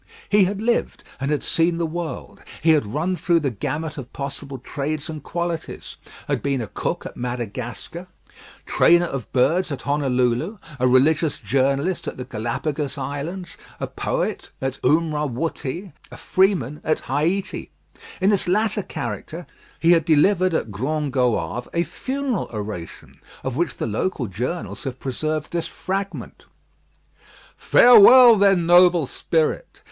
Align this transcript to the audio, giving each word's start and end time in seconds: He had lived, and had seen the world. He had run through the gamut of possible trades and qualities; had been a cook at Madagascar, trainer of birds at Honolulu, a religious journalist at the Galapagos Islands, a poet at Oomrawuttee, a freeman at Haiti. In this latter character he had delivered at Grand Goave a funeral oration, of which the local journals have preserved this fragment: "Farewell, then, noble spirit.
He 0.29 0.45
had 0.45 0.61
lived, 0.61 1.03
and 1.19 1.29
had 1.29 1.43
seen 1.43 1.77
the 1.77 1.85
world. 1.85 2.41
He 2.63 2.71
had 2.71 2.87
run 2.87 3.15
through 3.15 3.41
the 3.41 3.51
gamut 3.51 3.99
of 3.99 4.11
possible 4.11 4.57
trades 4.57 5.09
and 5.11 5.21
qualities; 5.21 5.97
had 6.27 6.41
been 6.41 6.59
a 6.59 6.65
cook 6.65 7.05
at 7.05 7.15
Madagascar, 7.15 8.07
trainer 8.65 9.05
of 9.05 9.31
birds 9.31 9.71
at 9.71 9.83
Honolulu, 9.83 10.57
a 10.79 10.87
religious 10.87 11.37
journalist 11.37 12.07
at 12.07 12.17
the 12.17 12.23
Galapagos 12.23 12.97
Islands, 12.97 13.57
a 13.79 13.85
poet 13.85 14.49
at 14.59 14.79
Oomrawuttee, 14.83 15.91
a 16.11 16.17
freeman 16.17 16.81
at 16.83 17.01
Haiti. 17.01 17.69
In 18.19 18.31
this 18.31 18.47
latter 18.47 18.81
character 18.81 19.45
he 19.79 19.91
had 19.91 20.03
delivered 20.03 20.55
at 20.55 20.71
Grand 20.71 21.13
Goave 21.13 21.67
a 21.75 21.83
funeral 21.83 22.49
oration, 22.51 23.19
of 23.43 23.55
which 23.55 23.77
the 23.77 23.85
local 23.85 24.25
journals 24.25 24.85
have 24.85 24.99
preserved 24.99 25.51
this 25.51 25.67
fragment: 25.67 26.45
"Farewell, 27.55 28.35
then, 28.37 28.65
noble 28.65 29.05
spirit. 29.05 29.77